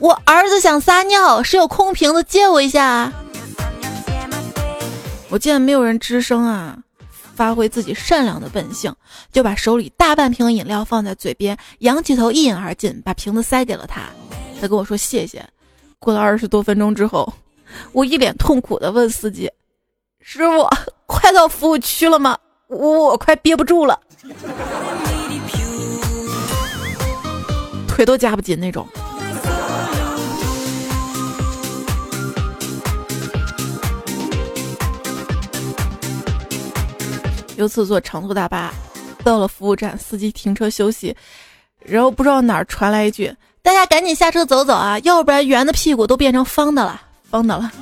[0.00, 3.12] 我儿子想撒尿，谁有空瓶子借我一下？”
[5.30, 6.76] 我见没有人吱声啊，
[7.34, 8.92] 发挥自己善良的本性，
[9.32, 14.02] 就把手里大半瓶饮料放在嘴边，仰起头一饮而尽，把瓶子塞给了他。
[14.60, 15.44] 他跟我说谢谢。
[16.00, 17.32] 过了二十多分钟之后，
[17.92, 19.50] 我一脸痛苦的问司机
[20.30, 20.68] ：“师傅，
[21.06, 22.36] 快到服务区了吗？
[22.66, 23.98] 我我快憋不住了，
[27.88, 28.86] 腿都夹不紧那种。”
[37.56, 38.74] 有次坐长途大巴，
[39.24, 41.16] 到了服务站，司机停车休息，
[41.82, 47.72] 然后不知道哪儿传来一句：“大家赶紧下车走走啊，要不然圆的屁股都变成方的了，方的了。”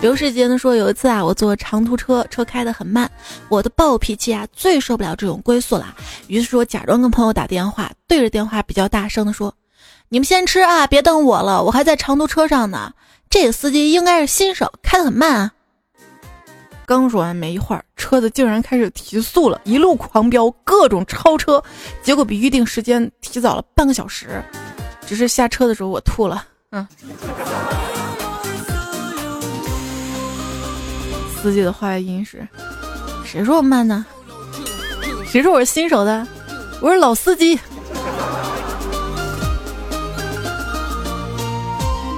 [0.00, 3.10] 刘世杰呢说，有一次啊，我坐长途车，车开得很慢，
[3.48, 5.92] 我的暴脾气啊最受不了这种龟速了，
[6.28, 9.52] 于是说假装跟朋友打电话，对着电话比较大声的说。
[10.08, 12.92] 你们先吃啊，别等我了，我还在长途车上呢。
[13.28, 15.52] 这个司机应该是新手，开得很慢啊。
[16.86, 21.62] 刚说完没一会儿，车子竟然开始提速了，一路狂飙，各种超车，
[22.02, 24.40] 结果比预定时间提早了半个小时。
[25.04, 26.86] 只是下车的时候我吐了，嗯。
[31.40, 32.46] 司机的话外音是：
[33.24, 34.04] 谁说我慢呢？
[35.26, 36.26] 谁说我是新手的？
[36.80, 37.58] 我是老司机。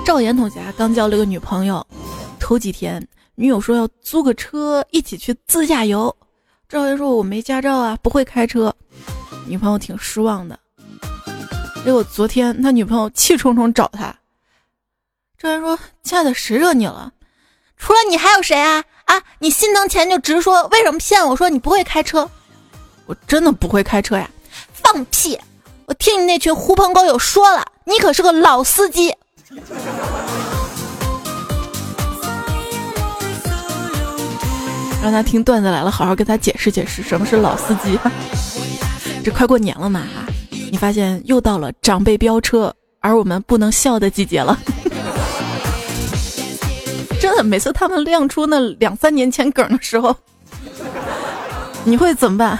[0.06, 1.86] 赵岩同学刚交了个女朋友，
[2.38, 6.14] 头几天女友说要租个车一起去自驾游。
[6.68, 8.74] 赵岩说：“我没驾照啊，不会开车。”
[9.46, 10.58] 女朋友挺失望的。
[11.84, 14.14] 结果昨天他女朋友气冲冲找他。
[15.36, 17.12] 赵岩说：“亲爱的，谁惹你了？
[17.76, 18.84] 除了你还有谁啊？
[19.10, 22.30] 啊，你心疼钱就直说，为什么骗我说你不会开车？
[23.06, 24.30] 我真的不会开车呀！
[24.72, 25.36] 放屁！
[25.86, 29.12] 我听你那群狐朋狗友说了，你可是个老司机。”
[35.02, 37.98] 让他听段子来了，好好跟他解释解释什么是老司机。
[39.24, 40.06] 这快过年了嘛，
[40.70, 44.56] 你发现又到了长辈飙车，而我们不能笑的季节了。
[47.20, 50.16] 真的，每次他们亮出那两三年前梗的时候，
[51.84, 52.58] 你会怎么办？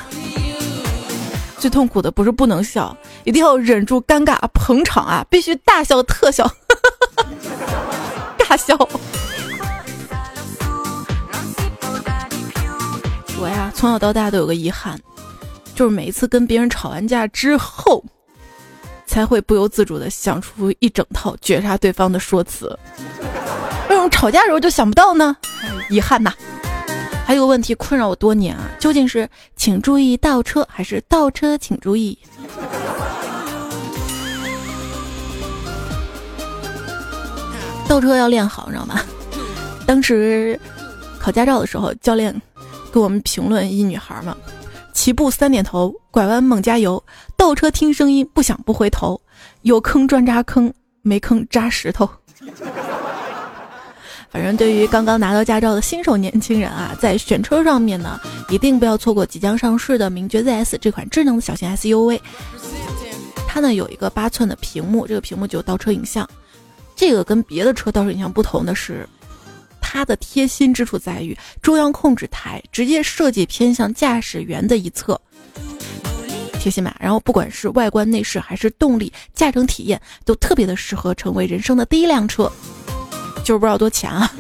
[1.59, 6.47] 最痛苦的不是不能笑，一定要忍住尴尬捧场啊，必须大笑特笑。
[8.39, 8.77] 尬笑。
[13.39, 15.01] 我呀，从小到大都有个遗憾，
[15.75, 18.05] 就是每一次跟别人吵完架之后，
[19.07, 22.79] 才会不由自主的想出一整套绝杀对方的说辞。
[23.91, 25.37] 为什么吵架时候就想不到呢？
[25.89, 26.33] 遗憾呐。
[27.27, 32.17] 还有个问题困扰我多年啊，究竟是请注意倒车，还是倒车请注意？
[37.89, 39.01] 倒车要练好，你知道吗？
[39.85, 40.59] 当时
[41.19, 42.33] 考驾照的时候，教练
[42.93, 44.37] 给我们评论一女孩嘛：
[44.93, 47.03] 起步三点头，拐弯猛加油，
[47.37, 49.21] 倒车听声音，不响不回头，
[49.63, 50.73] 有坑专扎坑，
[51.03, 52.09] 没坑扎石头。
[54.31, 62.21] 反正对于刚刚拿到驾照的新手年轻人啊， 在选车上面呢，一定不要错过即将上市的名爵 ZS 这款智能的小型 SUV。
[63.49, 66.29] 它呢有一个八寸的屏幕，这个屏幕就有倒车影像。
[66.95, 69.09] 这个跟别的车倒车影像不同的是，
[69.81, 75.21] 它的贴心之处在于中央控制台直接设计偏向驾驶员的一侧，
[76.61, 76.95] 贴心吧？
[77.01, 82.53] 然后不管是外观内饰还是动力、驾乘体验，都特别的适合成为人生的第一辆车，
[83.51, 84.33] 就是不知道多钱啊！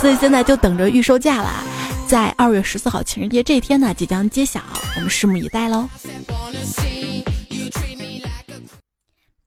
[0.00, 1.64] 所以现在就等着预售价了，
[2.06, 4.62] 在二月十四号情人节这一天呢，即将揭晓，
[4.94, 5.88] 我们拭目以待喽。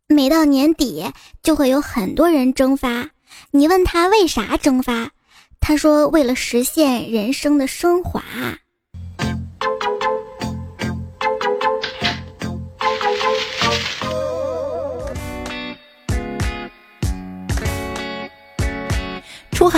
[0.09, 1.05] 每到年底，
[1.41, 3.07] 就会有很多人蒸发。
[3.51, 5.11] 你问他为啥蒸发，
[5.61, 8.21] 他说为了实现人生的升华。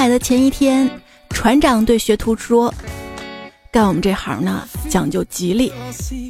[0.08, 0.90] 海的前一天，
[1.32, 2.74] 船长对学徒说
[3.70, 5.74] ：“干我们这行呢，讲究吉利。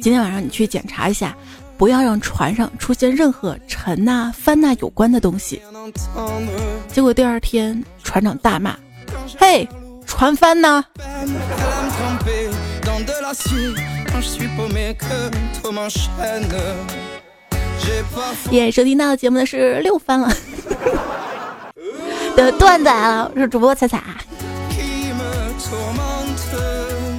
[0.02, 1.36] 今天晚上你去检查一下。”
[1.78, 5.62] 不要让船上出现任何沉呐、翻呐有关的东西。
[6.88, 8.76] 结果第二天，船长大骂
[9.38, 9.64] ：“嘿，
[10.04, 10.84] 船翻呢！”
[18.50, 20.28] 耶，收听到节目的是六翻了
[22.38, 24.00] 的段子来了，我是主播彩彩。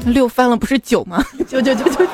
[0.05, 1.21] 六翻了不是九吗？
[1.45, 2.11] 九九九九九。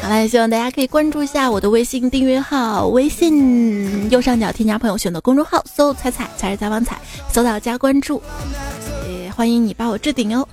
[0.00, 6.96] 好嘞，希望大家可以关注一下我的微信订阅号，微信右上角添加朋友，选择公众号，搜“彩彩才是采访彩”，
[7.28, 8.22] 搜到加关注。
[9.08, 10.46] 也欢迎你把我置顶哦。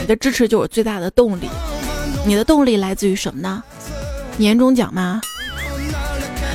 [0.00, 1.48] 你的支持就是我最大的动力，
[2.26, 3.62] 你的动力来自于什么呢？
[4.38, 5.20] 年终奖吗？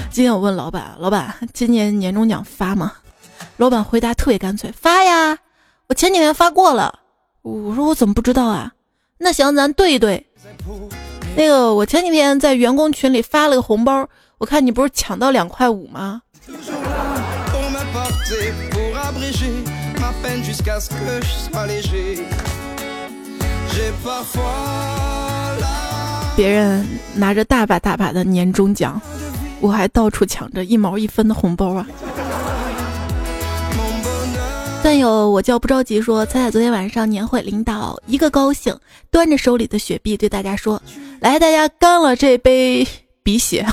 [0.09, 2.93] 今天我问老板，老板今年年终奖发吗？
[3.57, 5.37] 老板回答特别干脆，发呀，
[5.87, 6.99] 我前几天发过了。
[7.43, 8.71] 我说我怎么不知道啊？
[9.17, 10.25] 那行，咱对一对。
[11.35, 14.07] 那个我前几天在员工群里发了个红包，
[14.37, 16.21] 我看你不是抢到两块五吗？
[26.37, 29.01] 别人拿着大把大把的年终奖，
[29.59, 31.87] 我还到处抢着一毛一分的红包啊！
[34.83, 38.77] 段友我叫不着急说，彩彩昨天晚上年会，领导一个高兴，
[39.09, 40.79] 端着手里的雪碧对大家说
[41.19, 42.87] ：“来，大家干了这杯
[43.23, 43.65] 鼻血。”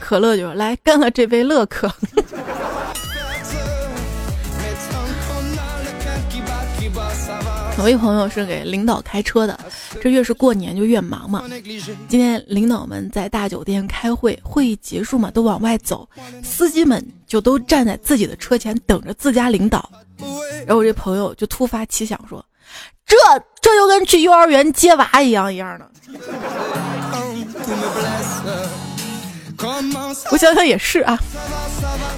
[0.00, 1.92] 可乐就来干了这杯乐可。
[7.78, 9.58] 有一朋友是给领导开车的，
[10.00, 11.44] 这越是过年就越忙嘛。
[12.08, 16.08] 今天领导们在大酒店开会，会议结束嘛，都往外走，
[16.42, 19.90] 司机们就都站在自己的车前等着自家领导。
[20.66, 22.44] 然后我这朋友就突发奇想说
[23.06, 23.16] ：“这
[23.60, 25.88] 这就跟去幼儿园接娃一样一样的。”
[30.30, 31.18] 我想想也是啊，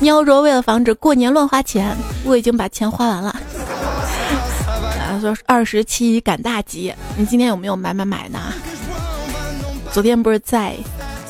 [0.01, 3.35] 喵说为了防止过年乱花钱，我已经把钱花完了。
[5.21, 8.53] 说二十七赶大集，你今天有没有买买买呢？
[9.93, 10.75] 昨天不是在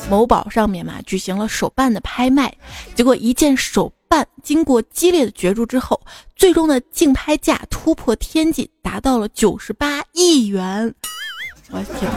[0.09, 2.53] 某宝上面嘛，举行了手办的拍卖，
[2.95, 5.99] 结果一件手办经过激烈的角逐之后，
[6.35, 10.93] 最终的竞拍价突破天际，达到了九十八亿元。
[11.71, 12.11] 我天！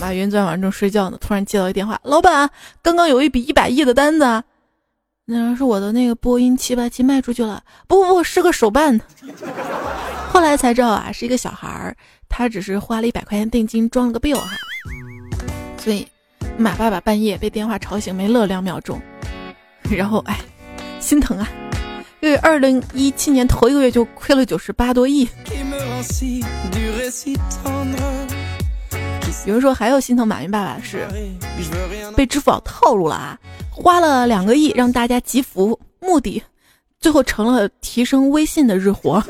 [0.00, 2.48] 马云昨天晚上正睡觉呢，突然接到一电话，老板，
[2.80, 4.44] 刚刚有一笔一百亿的单子，
[5.30, 7.62] 那是我的那个波音七八七卖出去了。
[7.86, 8.98] 不不不，是个手办。
[10.32, 11.94] 后来才知道啊，是一个小孩儿，
[12.30, 14.56] 他只是花了一百块钱定金装了个 bill 哈。
[15.76, 16.08] 所以
[16.56, 18.98] 马爸爸半夜被电话吵醒，没乐两秒钟，
[19.90, 20.40] 然后哎，
[20.98, 21.46] 心疼啊，
[22.20, 25.28] 因为二零一七年头一个月就亏了九十八多亿。
[29.44, 31.06] 有人说还有心疼马云爸爸是
[32.16, 33.38] 被支付宝套路了啊，
[33.80, 36.42] 花了两个亿让大家集福，目的
[36.98, 39.22] 最后成了提升微信的日活。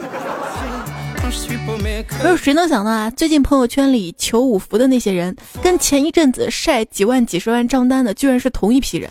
[2.23, 9.11] 没有谁能想到啊，最近朋友圈里求五福的那些人，跟前一阵子晒几万几十万账单的居然是同一批人。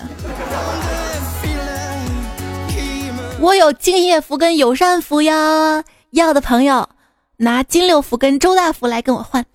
[3.39, 6.89] 我有敬业福跟友善福呀，要的朋友
[7.37, 9.45] 拿金六福跟周大福来跟我换。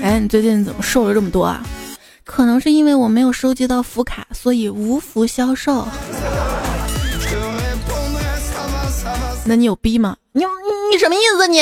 [0.00, 1.60] 哎，你最近怎么瘦了这么多啊？
[2.24, 5.86] 可能是因为我没有收集到福卡，所以无福消受。
[9.44, 10.16] 那你有逼吗？
[10.32, 10.42] 你
[10.90, 11.46] 你什么意思？
[11.46, 11.60] 你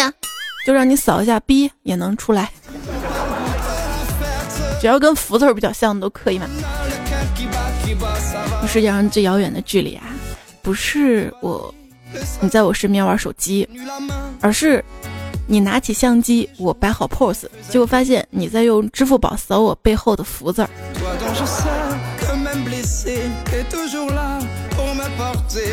[0.64, 2.52] 就让你扫一下逼也能出来，
[4.80, 6.46] 只要跟福字比较像的都可以嘛。
[8.68, 10.04] 世界上最遥远的距离啊，
[10.62, 11.74] 不是我
[12.40, 13.68] 你在我身边玩手机，
[14.40, 14.82] 而是。
[15.46, 20.68] 你拿起相机，我摆好 pose，结果发现你在用支付宝扫我背后的福字儿。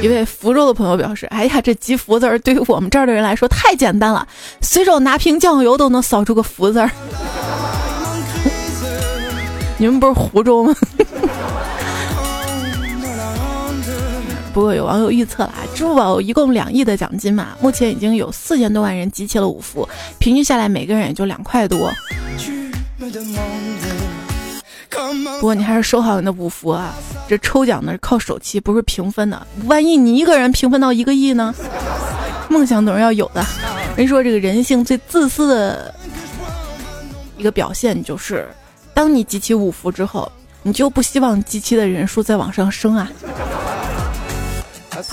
[0.02, 4.28] 一位福州的朋友表示：“哎呀，这集福字儿对于我们这儿的人来说太简单了，
[4.62, 6.90] 随手拿瓶酱油都能扫出个福字儿。
[9.78, 10.76] ”你们不是湖州吗？
[14.54, 19.88] 不过有网友预测了啊，支付宝一共两亿的奖金嘛，目前已经有四千多万人集齐了五福，
[20.18, 21.92] 平均下来每个人也就两块多。
[25.40, 26.94] 不过你还是收好你的五福啊，
[27.28, 29.48] 这抽奖呢是靠手气，不是平分的。
[29.66, 31.54] 万一你一个人平分到一个亿呢？
[32.50, 33.46] 梦想总是要有的。
[33.96, 35.94] 人说这个人性最自私的
[37.38, 38.50] 一个表现就是，
[38.94, 40.30] 当你集齐五福之后，
[40.64, 43.10] 你就不希望集齐的人数再往上升啊。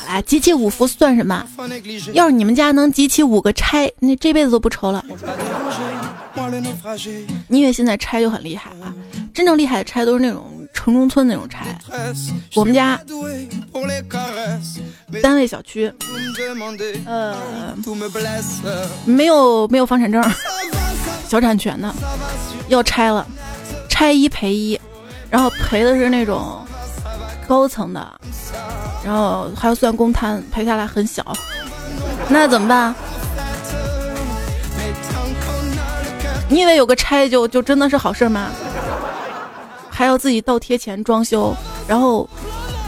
[0.06, 1.46] 啊，集齐五福算什么？
[2.12, 5.04] 要是你们家能集齐五个拆，那这辈子都不愁了。
[7.48, 8.94] 你以为现在拆就很厉害啊？
[9.32, 11.78] 真正厉害的拆都是那种城中村那种拆。
[12.54, 12.98] 我们家
[15.22, 15.92] 单位小区，
[17.06, 17.36] 呃，
[19.04, 20.22] 没有没有房产证，
[21.28, 21.94] 小产权的，
[22.68, 23.26] 要拆了，
[23.88, 24.78] 拆一赔一，
[25.30, 26.64] 然后赔的是那种
[27.48, 28.20] 高层的。
[29.06, 31.24] 然后还要算公摊，赔下来很小。
[32.28, 32.92] 那怎么办？
[36.48, 38.50] 你以为有个拆就就真的是好事吗？
[39.88, 41.54] 还要自己倒贴钱装修，
[41.86, 42.28] 然后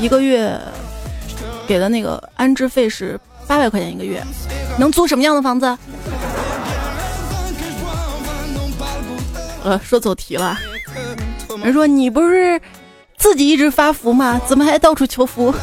[0.00, 0.60] 一个月
[1.68, 4.20] 给的那个安置费是八百块钱一个月，
[4.76, 5.78] 能租什么样的房子？
[9.62, 10.58] 呃，说走题了。
[11.62, 12.60] 人说你不是
[13.16, 14.40] 自己一直发福吗？
[14.46, 15.54] 怎么还到处求福？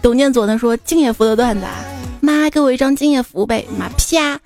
[0.00, 1.74] 董念左呢说敬业福的段子啊，
[2.20, 4.40] 妈给我一张敬业福呗，妈啪。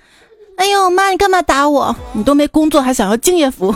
[0.55, 1.09] 哎呦妈！
[1.09, 1.95] 你干嘛打我？
[2.13, 3.73] 你都没工作还想要敬业福？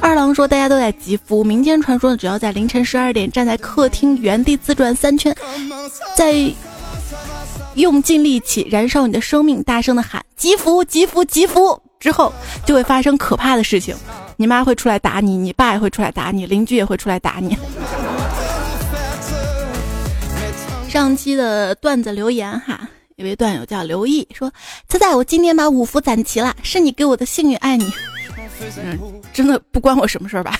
[0.00, 5.34] 二郎说大家都在集福，民间传说只要在凌晨十二点站在客厅原地自转三圈，
[6.16, 6.50] 再
[7.74, 12.32] 用尽力气燃烧你的生命，大声的喊集福集福集福之后，
[12.64, 13.94] 就会发生可怕的事情。
[14.36, 17.58] 你妈会出来打你，你爸也会出来打你，邻居也会出来打你。
[20.88, 22.88] 上期的段子留言哈。
[23.16, 24.50] 一位段友叫刘毅说
[24.88, 27.92] ：“猜猜我今天把五福攒齐了，是你给我的幸运，爱你。”
[28.82, 28.98] 嗯，
[29.32, 30.58] 真的不关我什么事儿吧？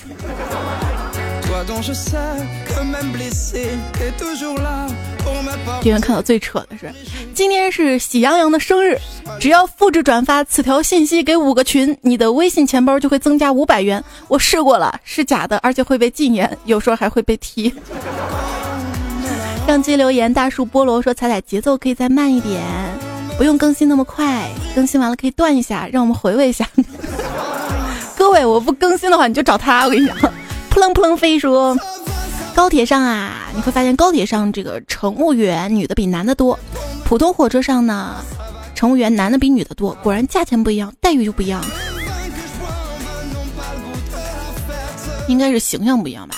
[5.81, 6.93] 今天看到最扯的是，
[7.35, 8.99] 今天是喜羊羊的生日，
[9.41, 14.03] 只要复制转发此条信息给五个群，你的微信钱包就会增加五百元。
[14.29, 17.73] 我试过了，是假的，而且会被禁言，有时候还会被踢。
[19.69, 22.63] 上期留言，大树菠萝说：“彩彩节奏可以再慢一点，
[23.37, 26.67] 不用更新那么快，更新完了可以断一下，让我们回味一下。”
[28.17, 29.85] 各位，我不更新的话，你就找他。
[29.85, 30.17] 我跟你讲，
[30.71, 31.77] 扑棱扑棱飞说
[32.57, 36.59] ：“高铁上啊，你会发现高铁上这个乘务员女的比男的多，
[37.05, 38.17] 普通火车上呢，
[38.75, 39.93] 乘务员男的比女的多。
[40.03, 41.63] 果然价钱不一样，待遇就不一样，
[45.29, 46.37] 应该是形象不一样吧。”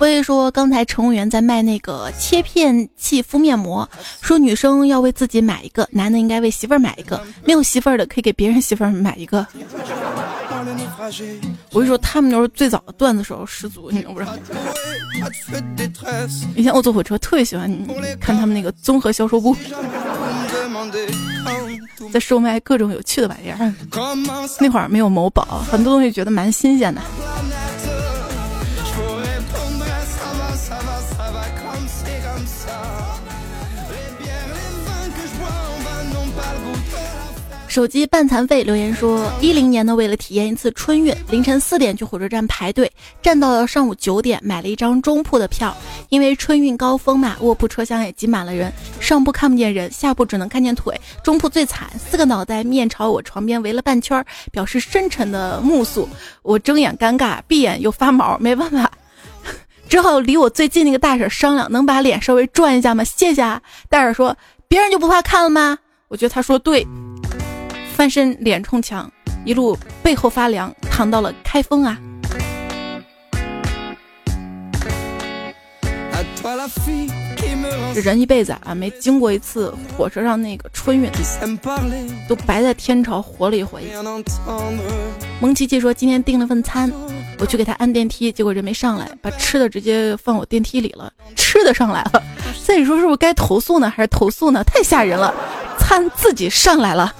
[0.00, 3.88] 我也说，刚才乘务员在卖那个切片器敷面膜，
[4.20, 9.44] 说女生要为自己买一个，男的应该为媳妇儿买一个，没有媳妇儿的可以给别人媳妇儿买一个。
[11.72, 14.36] 我跟你说，他们就是最早的段子手十足，你知不知道？
[16.54, 17.68] 以前我坐火车特别喜欢
[18.20, 19.56] 看他们那个综合销售部，
[22.12, 23.74] 在售卖各种有趣的玩意儿。
[24.60, 27.00] 那会儿没有某宝，很多东西觉得蛮新鲜的。
[37.68, 42.90] 手机半残废留言说：一零年呢，为了体验一次春运，凌晨四点去火车站排队，
[43.22, 45.76] 站到了上午九点，买了一张中铺的票。
[46.08, 50.98] 因为春运高峰嘛，卧铺车厢也挤满了人，上铺看不见人，下铺只能看见腿。
[51.22, 56.08] 中铺最惨，四个脑袋面朝我床边围了半圈，表示深沉的目宿。
[56.42, 58.90] 我睁眼尴尬，闭眼又发毛，没办法，
[59.88, 63.02] 只好离我最近那个大婶商量，能把脸稍微转一下吗？
[63.04, 63.62] 谢谢啊。
[63.88, 64.36] 大婶说：
[64.68, 65.78] 别人就不怕看了吗？
[66.08, 66.86] 我觉得他说对。
[67.94, 69.10] 翻身脸冲墙，
[69.44, 71.98] 一路背后发凉，躺到了开封啊！
[77.94, 81.10] 这人一辈子啊，没经过一次火车上那个春运，
[82.28, 83.82] 都白在天朝活了一回。
[85.40, 86.92] 蒙奇奇说今天订了份餐，
[87.38, 92.22] 我去给他按电梯，结果人没上来，把吃的直接放我电梯里了，吃的上来了。
[92.54, 93.88] 所以说是不是该投诉呢？
[93.88, 94.62] 还是投诉呢？
[94.64, 95.32] 太吓人了，
[95.78, 97.14] 餐自己上来了。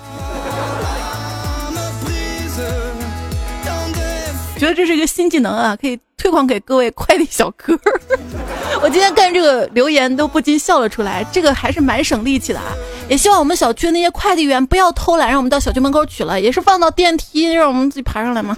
[4.58, 7.78] 觉得这是一个新技能啊，可以推广给各位快递小哥。
[8.82, 12.74] 我今天看这个留言都不禁笑了出来，这个还是蛮省力气的啊。
[13.08, 18.56] 也希望我们小区那些快递员不要偷懒，让我们到小区门口取了，也是放到电梯，让我们自己爬上来吗？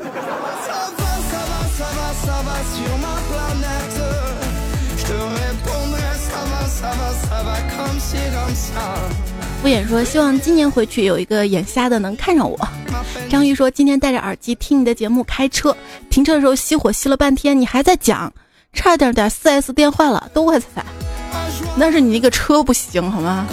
[9.62, 12.59] 敷衍说：“希望今年回去有一个眼瞎的能看上我。”
[13.28, 15.76] 张玉说：“今天戴着耳机听你的节目开车，
[16.09, 18.32] 停车的时候熄火熄了半天，你还在讲，
[18.72, 20.84] 差点点四 S 店坏了，都怪彩彩。
[21.76, 23.46] 那是你那个车不行好吗？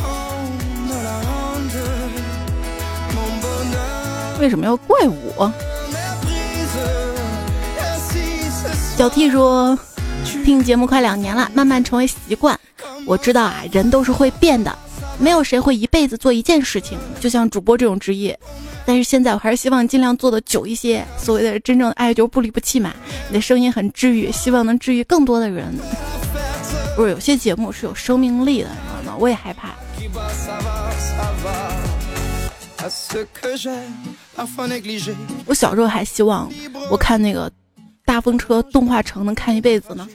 [4.39, 4.97] 为什么要怪
[5.35, 5.51] 我？”
[8.95, 9.77] 小 T 说
[10.45, 12.57] ：“听你节目快两年了，慢慢成为习惯。
[13.05, 14.75] 我知道啊，人都是会变的。”
[15.19, 18.37] 没有谁会一辈子做一件事情，就像主播这种职业。
[18.85, 21.03] 但是现在我还是希望尽量做的久一些。
[21.17, 22.93] 所谓的真正的爱就是不离不弃嘛。
[23.27, 25.75] 你的声音很治愈，希望能治愈更多的人。
[26.95, 29.17] 不是有些节目是有生命力的，你知道吗？
[29.19, 29.75] 我也害怕。
[35.45, 36.49] 我小时候还希望
[36.89, 37.51] 我看那个
[38.05, 40.07] 大风车动画城能看一辈子呢。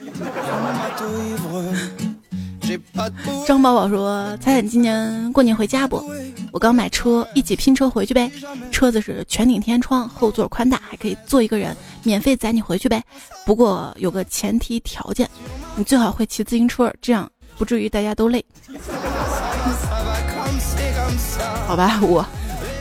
[3.45, 6.03] 张宝宝说：“彩彩今年过年回家不？
[6.51, 8.31] 我刚买车，一起拼车回去呗。
[8.71, 13.03] 车子是全景天窗，后座宽大，还可以坐一个人，免费载你回去呗。
[13.45, 15.29] 不过有个前提条件，
[15.75, 18.43] 你最好会骑自行车，这样不至于大家都累。
[21.67, 22.25] 好吧，我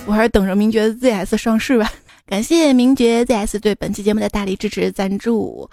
[0.07, 1.91] 我还是等着名爵 ZS 上市吧。
[2.27, 5.69] 感谢名爵 ZS 对本期节目的大力支持赞助。”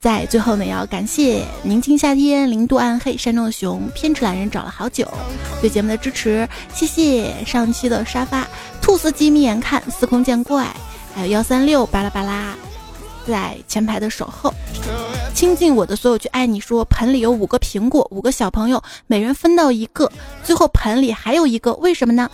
[0.00, 5.06] 在最后呢，要感谢宁静夏天、零度暗黑、山中的熊、偏执懒人找了好久
[5.60, 8.48] 对节目的支持，谢谢上期的沙发、
[8.80, 10.66] 兔斯基眯眼看、司空见怪，
[11.14, 12.54] 还有幺三六巴拉巴拉，
[13.28, 14.50] 在前排的守候，
[15.34, 16.58] 倾尽我的所有去爱你。
[16.58, 20.10] 说盆里有五个苹果，五个小朋友每人分到一个，
[20.42, 22.30] 最后盆里还有一个，为什么呢？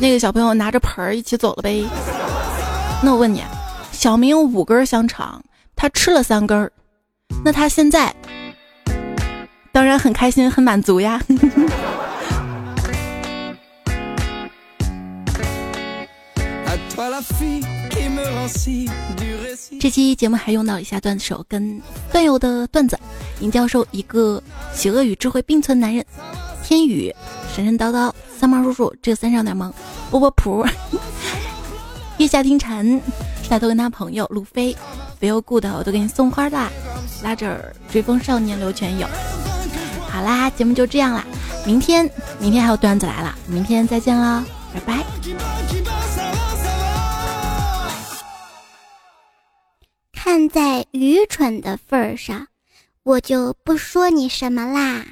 [0.00, 1.84] 那个小朋友拿着盆儿一起走了呗。
[3.02, 3.42] 那我问你。
[3.94, 5.40] 小明有五根香肠，
[5.76, 6.70] 他吃了三根儿，
[7.44, 8.14] 那他现在
[9.72, 11.22] 当然很开心、很满足呀。
[19.80, 21.80] 这期节目还用到一下段子手跟
[22.12, 22.98] 段友的段子：
[23.40, 24.42] 尹教授一个
[24.74, 26.04] 邪恶与智慧并存男人，
[26.62, 27.14] 天宇
[27.54, 29.72] 神神叨叨，三毛叔叔这三上点萌，
[30.10, 30.66] 波波普，
[32.18, 33.00] 月下听蝉。
[33.48, 34.76] 大头跟他朋友路飞
[35.20, 36.70] ，feel good，我都给你送花啦。
[37.22, 39.06] 拉着追风少年刘全友。
[40.08, 41.24] 好啦，节目就这样啦，
[41.64, 45.04] 明天明天还有段子来了，明天再见啦，拜拜。
[50.12, 52.48] 看在愚蠢的份儿上，
[53.04, 55.04] 我就不说你什么啦。